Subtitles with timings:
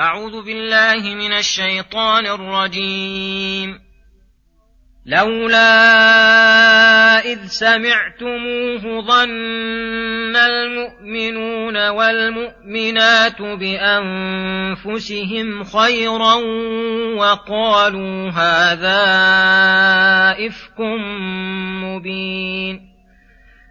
[0.00, 3.80] أعوذ بالله من الشيطان الرجيم.
[5.06, 5.72] لولا
[7.32, 13.94] إذ سمعتموه ظن المؤمنون والمؤمنات بأنفسهم
[15.64, 16.34] خيرا
[17.14, 19.04] وقالوا هذا
[20.46, 20.80] إفك
[21.84, 22.93] مبين.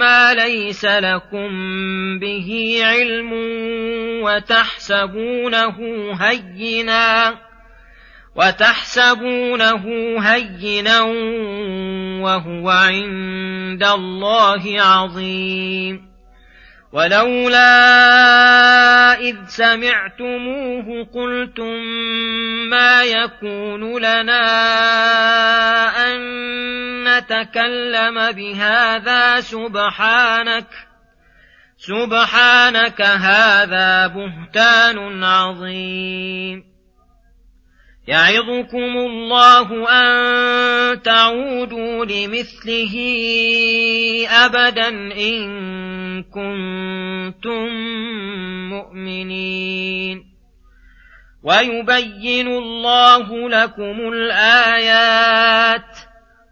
[0.00, 1.48] ما ليس لكم
[2.18, 3.32] به علم
[4.22, 5.76] وتحسبونه
[6.20, 7.34] هينا
[8.36, 9.84] وتحسبونه
[10.20, 11.00] هينا
[12.22, 16.10] وهو عند الله عظيم.
[16.92, 17.70] ولولا
[19.20, 21.80] إذ سمعتموه قلتم
[22.70, 24.42] ما يكون لنا
[26.06, 26.20] أن
[27.20, 30.66] نتكلم بهذا سبحانك
[31.76, 36.64] سبحانك هذا بهتان عظيم.
[38.08, 42.96] يعظكم الله أن تعودوا لمثله
[44.28, 47.68] أبدا إن كنتم
[48.68, 50.30] مؤمنين.
[51.42, 55.98] ويبين الله لكم الآيات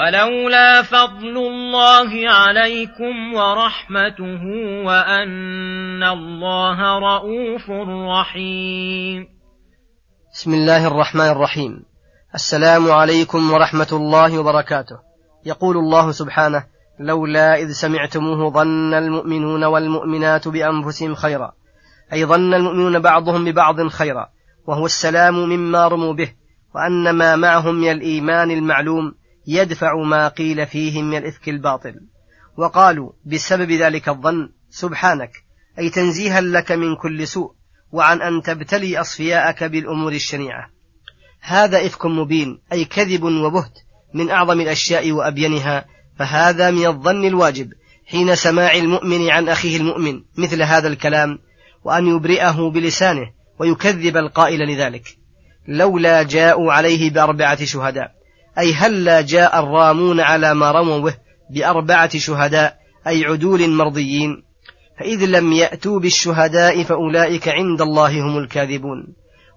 [0.00, 4.44] ولولا فضل الله عليكم ورحمته
[4.86, 7.70] وأن الله رءوف
[8.20, 9.26] رحيم.
[10.32, 11.82] بسم الله الرحمن الرحيم.
[12.34, 14.98] السلام عليكم ورحمة الله وبركاته.
[15.46, 16.64] يقول الله سبحانه
[17.00, 21.52] لولا إذ سمعتموه ظن المؤمنون والمؤمنات بأنفسهم خيرا.
[22.12, 24.26] أي ظن المؤمنون بعضهم ببعض خيرا.
[24.66, 26.32] وهو السلام مما رموا به
[26.74, 29.19] وأن ما معهم من الإيمان المعلوم
[29.50, 31.94] يدفع ما قيل فيهم من الإفك الباطل.
[32.56, 35.30] وقالوا بسبب ذلك الظن سبحانك
[35.78, 37.52] أي تنزيها لك من كل سوء
[37.92, 40.70] وعن أن تبتلي أصفياءك بالأمور الشنيعة.
[41.40, 43.72] هذا إفك مبين أي كذب وبهت
[44.14, 45.84] من أعظم الأشياء وأبينها
[46.18, 47.72] فهذا من الظن الواجب
[48.06, 51.38] حين سماع المؤمن عن أخيه المؤمن مثل هذا الكلام
[51.84, 55.16] وأن يبرئه بلسانه ويكذب القائل لذلك.
[55.68, 58.19] لولا جاءوا عليه بأربعة شهداء.
[58.58, 61.14] أي هلا جاء الرامون على ما رموا به
[61.50, 64.42] بأربعة شهداء أي عدول مرضيين.
[64.98, 69.06] فإذ لم يأتوا بالشهداء فأولئك عند الله هم الكاذبون.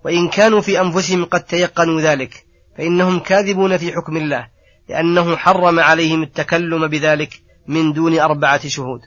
[0.05, 2.45] وإن كانوا في أنفسهم قد تيقنوا ذلك
[2.77, 4.47] فإنهم كاذبون في حكم الله
[4.89, 8.99] لأنه حرم عليهم التكلم بذلك من دون أربعة شهود.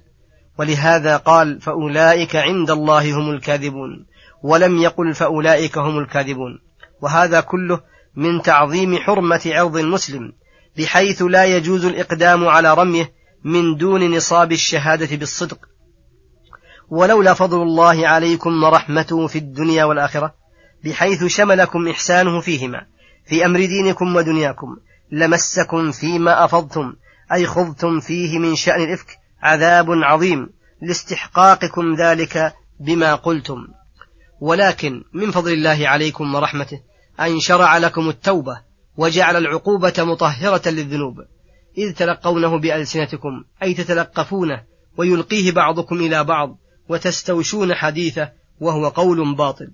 [0.58, 4.06] ولهذا قال فأولئك عند الله هم الكاذبون
[4.42, 6.58] ولم يقل فأولئك هم الكاذبون.
[7.02, 7.80] وهذا كله
[8.16, 10.32] من تعظيم حرمة عرض المسلم
[10.78, 13.12] بحيث لا يجوز الإقدام على رميه
[13.44, 15.58] من دون نصاب الشهادة بالصدق.
[16.88, 20.34] ولولا فضل الله عليكم ورحمته في الدنيا والآخرة
[20.84, 22.86] بحيث شملكم إحسانه فيهما
[23.26, 24.76] في أمر دينكم ودنياكم
[25.10, 26.92] لمسكم فيما أفضتم
[27.32, 30.48] أي خضتم فيه من شأن الإفك عذاب عظيم
[30.82, 33.66] لاستحقاقكم ذلك بما قلتم.
[34.40, 36.80] ولكن من فضل الله عليكم ورحمته
[37.20, 38.60] أن شرع لكم التوبة
[38.96, 41.14] وجعل العقوبة مطهرة للذنوب.
[41.78, 44.62] إذ تلقونه بألسنتكم أي تتلقفونه
[44.96, 46.58] ويلقيه بعضكم إلى بعض
[46.88, 49.70] وتستوشون حديثه وهو قول باطل.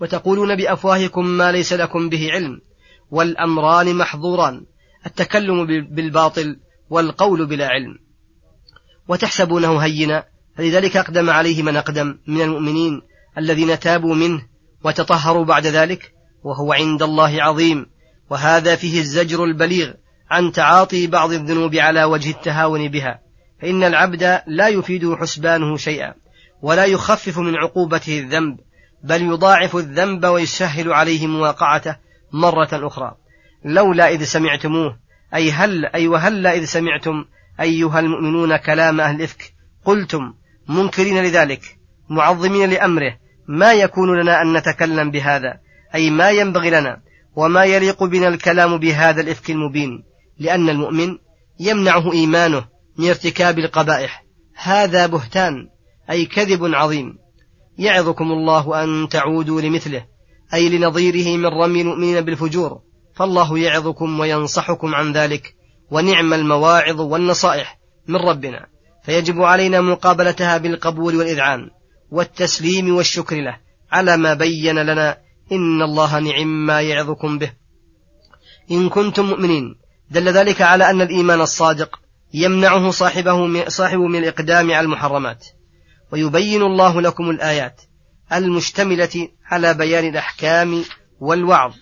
[0.00, 2.60] وتقولون بأفواهكم ما ليس لكم به علم
[3.10, 4.66] والأمران محظوران
[5.06, 6.56] التكلم بالباطل
[6.90, 7.98] والقول بلا علم.
[9.08, 10.24] وتحسبونه هينا
[10.56, 13.02] فلذلك أقدم عليه من أقدم من المؤمنين
[13.38, 14.46] الذين تابوا منه
[14.84, 16.12] وتطهروا بعد ذلك
[16.42, 17.86] وهو عند الله عظيم
[18.30, 19.92] وهذا فيه الزجر البليغ
[20.30, 23.20] عن تعاطي بعض الذنوب على وجه التهاون بها.
[23.62, 26.14] فإن العبد لا يفيده حسبانه شيئا
[26.62, 28.58] ولا يخفف من عقوبته الذنب
[29.04, 31.96] بل يضاعف الذنب ويسهل عليه مواقعته
[32.32, 33.14] مرة أخرى.
[33.64, 34.98] لولا إذ سمعتموه
[35.34, 37.24] أي هل أي وهلا إذ سمعتم
[37.60, 39.52] أيها المؤمنون كلام أهل الإفك
[39.84, 40.34] قلتم
[40.68, 41.62] منكرين لذلك
[42.08, 43.16] معظمين لأمره
[43.48, 45.60] ما يكون لنا أن نتكلم بهذا.
[45.94, 47.00] أي ما ينبغي لنا
[47.36, 50.04] وما يليق بنا الكلام بهذا الإفك المبين
[50.38, 51.18] لأن المؤمن
[51.60, 52.64] يمنعه إيمانه
[52.98, 54.24] من ارتكاب القبائح.
[54.54, 55.54] هذا بهتان
[56.10, 57.18] أي كذب عظيم.
[57.78, 60.04] يعظكم الله أن تعودوا لمثله
[60.54, 62.80] أي لنظيره من رمي المؤمنين بالفجور.
[63.14, 65.54] فالله يعظكم وينصحكم عن ذلك
[65.90, 67.78] ونعم المواعظ والنصائح
[68.08, 68.66] من ربنا.
[69.04, 71.70] فيجب علينا مقابلتها بالقبول والإذعان
[72.10, 73.56] والتسليم والشكر له
[73.92, 75.16] على ما بين لنا
[75.52, 77.52] إن الله نعم ما يعظكم به.
[78.70, 79.76] إن كنتم مؤمنين.
[80.10, 82.00] دل ذلك على أن الإيمان الصادق
[82.34, 85.46] يمنعه صاحبه صاحبه من الإقدام على المحرمات.
[86.12, 87.82] ويبين الله لكم الآيات
[88.32, 90.84] المشتملة على بيان الأحكام
[91.20, 91.74] والوعظ.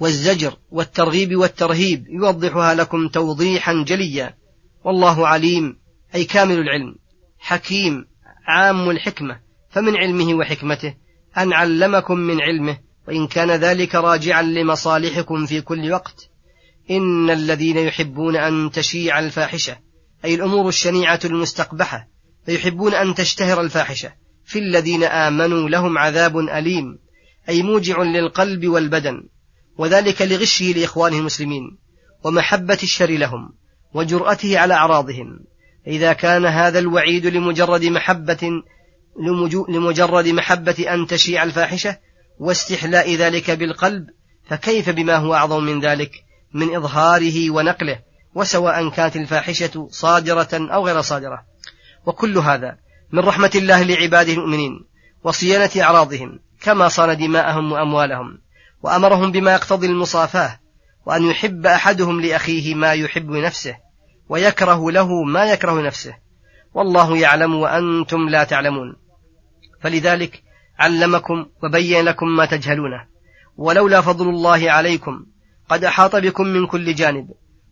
[0.00, 4.34] والزجر والترغيب والترهيب يوضحها لكم توضيحا جليا.
[4.84, 5.78] والله عليم.
[6.14, 6.94] أي كامل العلم.
[7.38, 8.06] حكيم.
[8.46, 9.40] عام الحكمة.
[9.70, 10.94] فمن علمه وحكمته
[11.38, 16.28] أن علمكم من علمه وإن كان ذلك راجعا لمصالحكم في كل وقت.
[16.90, 19.76] إن الذين يحبون أن تشيع الفاحشة
[20.24, 22.08] أي الأمور الشنيعة المستقبحة
[22.46, 24.12] فيحبون أن تشتهر الفاحشة.
[24.44, 26.98] في الذين آمنوا لهم عذاب أليم
[27.48, 29.22] أي موجع للقلب والبدن.
[29.78, 31.78] وذلك لغشه لإخوانه المسلمين
[32.24, 33.52] ومحبة الشر لهم
[33.94, 35.38] وجرأته على أعراضهم.
[35.86, 38.62] إذا كان هذا الوعيد لمجرد محبة
[39.68, 41.98] لمجرد محبة أن تشيع الفاحشة
[42.38, 44.06] واستحلاء ذلك بالقلب
[44.48, 46.10] فكيف بما هو أعظم من ذلك؟
[46.54, 47.98] من إظهاره ونقله
[48.34, 51.44] وسواء كانت الفاحشة صادرة أو غير صادرة.
[52.06, 52.76] وكل هذا
[53.12, 54.84] من رحمة الله لعباده المؤمنين
[55.24, 58.38] وصيانة أعراضهم كما صان دماءهم وأموالهم
[58.82, 60.60] وأمرهم بما يقتضي المصافاة
[61.06, 63.76] وأن يحب أحدهم لأخيه ما يحب لنفسه
[64.28, 66.14] ويكره له ما يكره نفسه.
[66.74, 68.96] والله يعلم وأنتم لا تعلمون.
[69.82, 70.42] فلذلك
[70.78, 73.06] علمكم وبين لكم ما تجهلونه.
[73.56, 75.24] ولولا فضل الله عليكم
[75.68, 77.28] قد أحاط بكم من كل جانب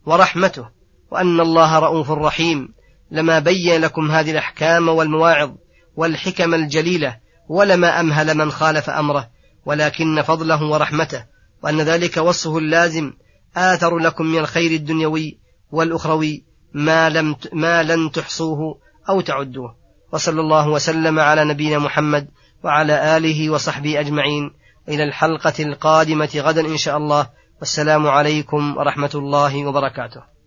[0.07, 0.69] ورحمته
[1.11, 2.69] وأن الله رؤوف رحيم
[3.11, 5.51] لما بين لكم هذه الأحكام والمواعظ
[5.97, 7.17] والحكم الجليلة
[7.49, 9.31] ولما أمهل من خالف أمره
[9.67, 11.25] ولكن فضله ورحمته
[11.63, 13.13] وأن ذلك وصفه اللازم
[13.57, 15.39] آثر لكم من الخير الدنيوي
[15.71, 18.79] والأخروي ما, لم ما لن تحصوه
[19.09, 19.80] أو تعدوه.
[20.13, 22.29] وصلى الله وسلم على نبينا محمد
[22.65, 24.51] وعلى آله وصحبه أجمعين.
[24.89, 27.27] إلى الحلقة القادمة غدا إن شاء الله.
[27.59, 30.40] والسلام عليكم ورحمة الله وبركاته.